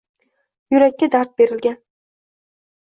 [0.75, 1.79] Yurakka dard berilgan